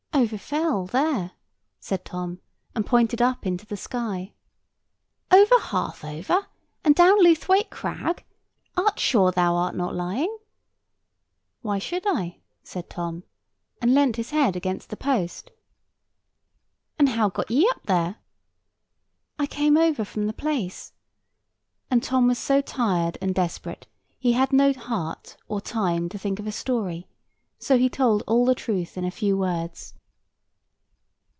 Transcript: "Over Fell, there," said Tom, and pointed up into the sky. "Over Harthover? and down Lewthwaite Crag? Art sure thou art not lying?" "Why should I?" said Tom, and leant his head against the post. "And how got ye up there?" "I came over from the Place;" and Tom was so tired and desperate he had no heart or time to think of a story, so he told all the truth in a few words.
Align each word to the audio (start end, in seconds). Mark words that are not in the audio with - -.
"Over 0.13 0.37
Fell, 0.37 0.85
there," 0.85 1.31
said 1.79 2.05
Tom, 2.05 2.41
and 2.75 2.85
pointed 2.85 3.23
up 3.23 3.47
into 3.47 3.65
the 3.65 3.75
sky. 3.77 4.33
"Over 5.31 5.55
Harthover? 5.57 6.45
and 6.83 6.93
down 6.93 7.23
Lewthwaite 7.23 7.71
Crag? 7.71 8.23
Art 8.77 8.99
sure 8.99 9.31
thou 9.31 9.55
art 9.55 9.73
not 9.75 9.95
lying?" 9.95 10.37
"Why 11.63 11.79
should 11.79 12.03
I?" 12.05 12.37
said 12.61 12.87
Tom, 12.87 13.23
and 13.81 13.95
leant 13.95 14.17
his 14.17 14.29
head 14.29 14.55
against 14.55 14.91
the 14.91 14.97
post. 14.97 15.49
"And 16.99 17.09
how 17.09 17.29
got 17.29 17.49
ye 17.49 17.67
up 17.73 17.83
there?" 17.87 18.17
"I 19.39 19.47
came 19.47 19.75
over 19.75 20.05
from 20.05 20.27
the 20.27 20.33
Place;" 20.33 20.93
and 21.89 22.03
Tom 22.03 22.27
was 22.27 22.37
so 22.37 22.61
tired 22.61 23.17
and 23.23 23.33
desperate 23.33 23.87
he 24.19 24.33
had 24.33 24.53
no 24.53 24.71
heart 24.71 25.35
or 25.47 25.61
time 25.61 26.09
to 26.09 26.19
think 26.19 26.37
of 26.37 26.45
a 26.45 26.51
story, 26.51 27.07
so 27.57 27.75
he 27.75 27.89
told 27.89 28.21
all 28.27 28.45
the 28.45 28.53
truth 28.53 28.97
in 28.97 29.05
a 29.05 29.09
few 29.09 29.35
words. 29.35 29.95